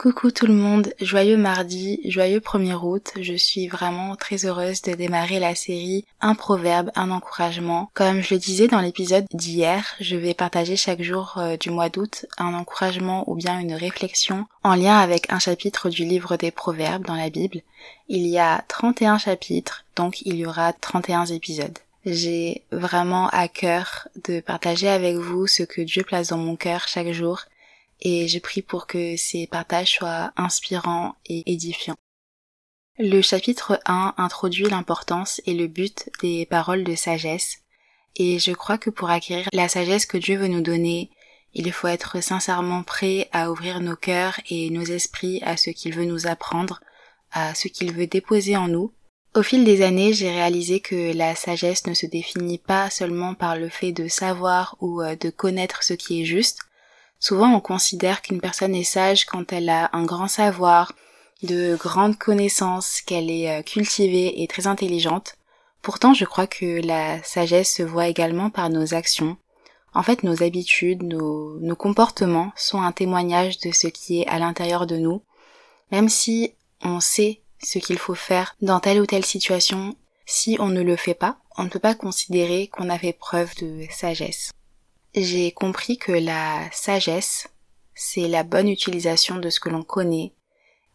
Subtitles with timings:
[0.00, 3.12] Coucou tout le monde, joyeux mardi, joyeux 1er août.
[3.20, 7.90] Je suis vraiment très heureuse de démarrer la série Un proverbe, un encouragement.
[7.92, 11.90] Comme je le disais dans l'épisode d'hier, je vais partager chaque jour euh, du mois
[11.90, 16.50] d'août un encouragement ou bien une réflexion en lien avec un chapitre du livre des
[16.50, 17.60] proverbes dans la Bible.
[18.08, 21.78] Il y a 31 chapitres, donc il y aura 31 épisodes.
[22.06, 26.88] J'ai vraiment à cœur de partager avec vous ce que Dieu place dans mon cœur
[26.88, 27.44] chaque jour
[28.02, 31.96] et je prie pour que ces partages soient inspirants et édifiants.
[32.98, 37.58] Le chapitre 1 introduit l'importance et le but des paroles de sagesse,
[38.16, 41.10] et je crois que pour acquérir la sagesse que Dieu veut nous donner,
[41.54, 45.94] il faut être sincèrement prêt à ouvrir nos cœurs et nos esprits à ce qu'il
[45.94, 46.80] veut nous apprendre,
[47.32, 48.92] à ce qu'il veut déposer en nous.
[49.34, 53.56] Au fil des années, j'ai réalisé que la sagesse ne se définit pas seulement par
[53.56, 56.58] le fait de savoir ou euh, de connaître ce qui est juste,
[57.20, 60.94] Souvent on considère qu'une personne est sage quand elle a un grand savoir,
[61.42, 65.36] de grandes connaissances, qu'elle est euh, cultivée et très intelligente.
[65.82, 69.36] Pourtant je crois que la sagesse se voit également par nos actions.
[69.92, 74.38] En fait nos habitudes, nos, nos comportements sont un témoignage de ce qui est à
[74.38, 75.22] l'intérieur de nous.
[75.92, 80.68] Même si on sait ce qu'il faut faire dans telle ou telle situation, si on
[80.68, 84.52] ne le fait pas, on ne peut pas considérer qu'on a fait preuve de sagesse
[85.14, 87.48] j'ai compris que la sagesse,
[87.94, 90.32] c'est la bonne utilisation de ce que l'on connaît,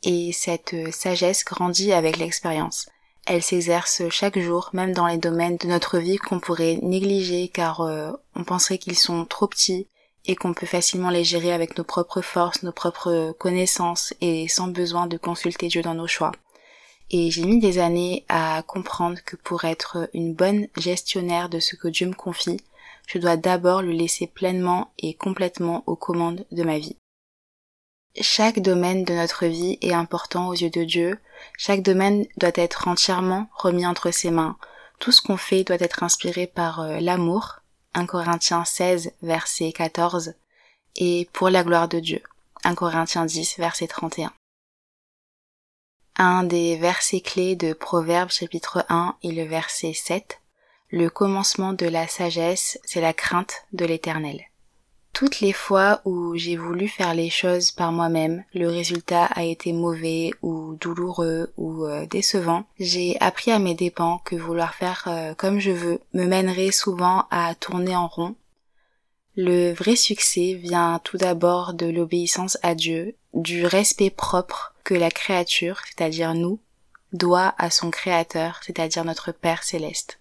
[0.03, 2.87] et cette sagesse grandit avec l'expérience.
[3.25, 7.81] Elle s'exerce chaque jour, même dans les domaines de notre vie qu'on pourrait négliger car
[7.81, 9.87] euh, on penserait qu'ils sont trop petits
[10.25, 14.67] et qu'on peut facilement les gérer avec nos propres forces, nos propres connaissances et sans
[14.67, 16.31] besoin de consulter Dieu dans nos choix.
[17.09, 21.75] Et j'ai mis des années à comprendre que pour être une bonne gestionnaire de ce
[21.75, 22.61] que Dieu me confie,
[23.07, 26.97] je dois d'abord le laisser pleinement et complètement aux commandes de ma vie.
[28.21, 31.19] Chaque domaine de notre vie est important aux yeux de Dieu,
[31.57, 34.57] chaque domaine doit être entièrement remis entre ses mains,
[34.99, 37.59] tout ce qu'on fait doit être inspiré par euh, l'amour,
[37.93, 40.33] 1 Corinthiens 16 verset 14,
[40.95, 42.21] et pour la gloire de Dieu,
[42.63, 44.31] 1 Corinthiens 10 verset 31.
[46.17, 46.43] Un.
[46.43, 50.39] Des versets clés de Proverbes chapitre 1 est le verset 7
[50.95, 54.39] le commencement de la sagesse, c'est la crainte de l'éternel.
[55.11, 59.73] Toutes les fois où j'ai voulu faire les choses par moi-même, le résultat a été
[59.73, 65.33] mauvais ou douloureux ou euh, décevant, j'ai appris à mes dépens que vouloir faire euh,
[65.33, 68.35] comme je veux me mènerait souvent à tourner en rond.
[69.35, 75.11] Le vrai succès vient tout d'abord de l'obéissance à Dieu, du respect propre que la
[75.11, 76.61] créature, c'est-à-dire nous,
[77.11, 80.19] doit à son créateur, c'est-à-dire notre Père céleste.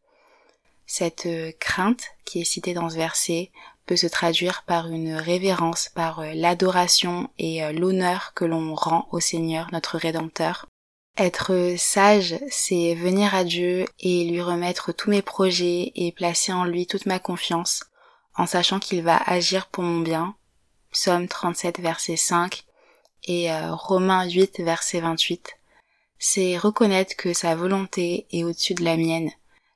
[0.87, 3.51] Cette euh, crainte qui est citée dans ce verset
[3.87, 9.09] peut se traduire par une révérence, par euh, l'adoration et euh, l'honneur que l'on rend
[9.11, 10.67] au Seigneur, notre Rédempteur.
[11.17, 16.65] Être sage, c'est venir à Dieu et lui remettre tous mes projets et placer en
[16.65, 17.85] lui toute ma confiance,
[18.37, 20.35] en sachant qu'il va agir pour mon bien.
[20.91, 22.65] Psaume 37 verset 5
[23.27, 25.57] et Romains 8 verset 28.
[26.19, 29.31] C'est reconnaître que sa volonté est au-dessus de la mienne,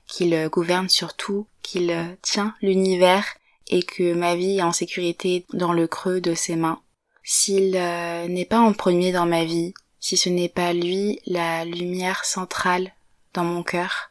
[0.08, 3.24] qu'il euh, gouverne sur tout, qu'il euh, tient l'univers
[3.68, 6.80] et que ma vie est en sécurité dans le creux de ses mains.
[7.22, 11.64] S'il euh, n'est pas en premier dans ma vie, si ce n'est pas lui la
[11.64, 12.92] lumière centrale
[13.34, 14.10] dans mon cœur,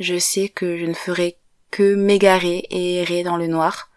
[0.00, 1.36] je sais que je ne ferai
[1.70, 3.90] que m'égarer et errer dans le noir.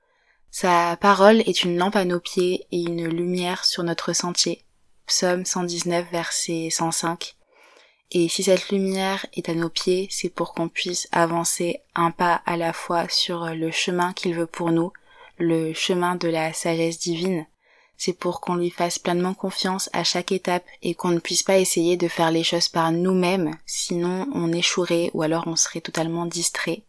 [0.52, 4.63] Sa parole est une lampe à nos pieds et une lumière sur notre sentier.
[5.06, 7.37] Psaume 119 verset 105.
[8.12, 12.41] Et si cette lumière est à nos pieds, c'est pour qu'on puisse avancer un pas
[12.45, 14.94] à la fois sur le chemin qu'il veut pour nous,
[15.38, 17.45] le chemin de la sagesse divine.
[17.97, 21.57] C'est pour qu'on lui fasse pleinement confiance à chaque étape et qu'on ne puisse pas
[21.57, 26.27] essayer de faire les choses par nous-mêmes, sinon on échouerait ou alors on serait totalement
[26.27, 26.83] distrait.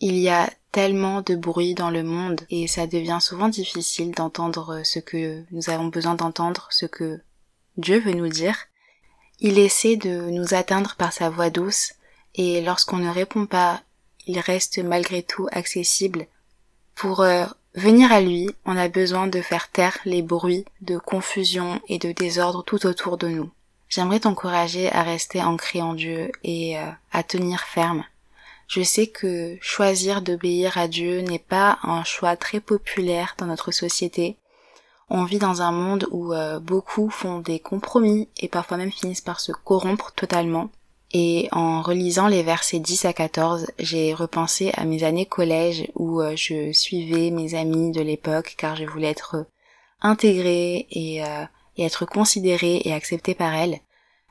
[0.00, 4.80] Il y a tellement de bruit dans le monde et ça devient souvent difficile d'entendre
[4.82, 7.20] ce que nous avons besoin d'entendre, ce que
[7.76, 8.56] Dieu veut nous dire.
[9.40, 11.92] Il essaie de nous atteindre par sa voix douce,
[12.34, 13.82] et lorsqu'on ne répond pas,
[14.26, 16.26] il reste malgré tout accessible.
[16.94, 17.44] Pour euh,
[17.74, 22.12] venir à lui, on a besoin de faire taire les bruits de confusion et de
[22.12, 23.50] désordre tout autour de nous.
[23.88, 28.04] J'aimerais t'encourager à rester ancré en Dieu et euh, à tenir ferme.
[28.66, 33.70] Je sais que choisir d'obéir à Dieu n'est pas un choix très populaire dans notre
[33.70, 34.36] société,
[35.08, 39.20] on vit dans un monde où euh, beaucoup font des compromis et parfois même finissent
[39.20, 40.70] par se corrompre totalement.
[41.12, 46.20] Et en relisant les versets 10 à 14, j'ai repensé à mes années collège où
[46.20, 49.46] euh, je suivais mes amis de l'époque car je voulais être
[50.00, 51.44] intégrée et, euh,
[51.76, 53.78] et être considérée et acceptée par elle.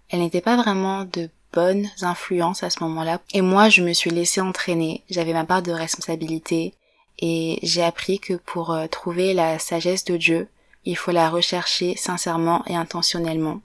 [0.10, 3.22] Elle n'était pas vraiment de bonnes influences à ce moment-là.
[3.34, 5.04] Et moi, je me suis laissée entraîner.
[5.10, 6.74] J'avais ma part de responsabilité
[7.20, 10.50] et j'ai appris que pour euh, trouver la sagesse de Dieu,
[10.86, 13.62] il faut la rechercher sincèrement et intentionnellement.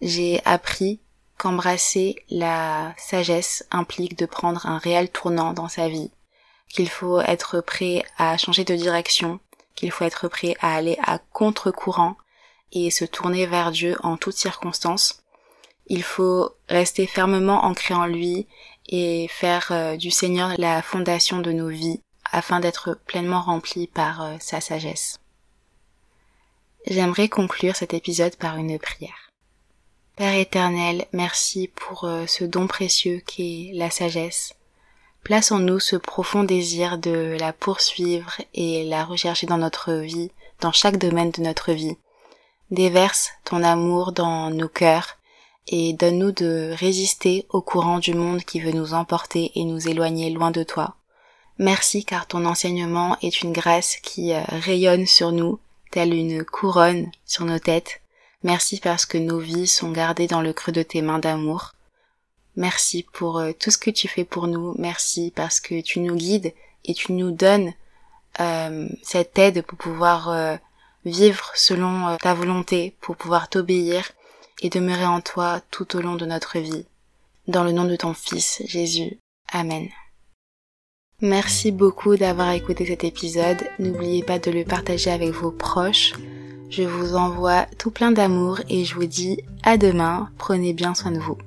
[0.00, 1.00] J'ai appris
[1.36, 6.10] qu'embrasser la sagesse implique de prendre un réel tournant dans sa vie,
[6.68, 9.40] qu'il faut être prêt à changer de direction,
[9.74, 12.16] qu'il faut être prêt à aller à contre-courant
[12.72, 15.22] et se tourner vers Dieu en toutes circonstances.
[15.86, 18.46] Il faut rester fermement ancré en lui
[18.88, 22.02] et faire euh, du Seigneur la fondation de nos vies
[22.32, 25.20] afin d'être pleinement rempli par euh, sa sagesse.
[26.88, 29.32] J'aimerais conclure cet épisode par une prière.
[30.14, 34.54] Père éternel, merci pour euh, ce don précieux qu'est la sagesse.
[35.24, 40.30] Place en nous ce profond désir de la poursuivre et la rechercher dans notre vie,
[40.60, 41.96] dans chaque domaine de notre vie.
[42.70, 45.16] Déverse ton amour dans nos cœurs
[45.66, 50.30] et donne-nous de résister au courant du monde qui veut nous emporter et nous éloigner
[50.30, 50.94] loin de toi.
[51.58, 55.58] Merci car ton enseignement est une grâce qui euh, rayonne sur nous,
[55.90, 58.00] telle une couronne sur nos têtes,
[58.46, 61.72] Merci parce que nos vies sont gardées dans le creux de tes mains d'amour.
[62.54, 64.74] Merci pour euh, tout ce que tu fais pour nous.
[64.78, 66.54] Merci parce que tu nous guides
[66.84, 67.72] et tu nous donnes
[68.38, 70.56] euh, cette aide pour pouvoir euh,
[71.04, 74.12] vivre selon ta volonté, pour pouvoir t'obéir
[74.62, 76.86] et demeurer en toi tout au long de notre vie.
[77.48, 79.18] Dans le nom de ton Fils, Jésus.
[79.52, 79.88] Amen.
[81.22, 83.56] Merci beaucoup d'avoir écouté cet épisode.
[83.78, 86.12] N'oubliez pas de le partager avec vos proches.
[86.68, 90.28] Je vous envoie tout plein d'amour et je vous dis à demain.
[90.36, 91.38] Prenez bien soin de vous.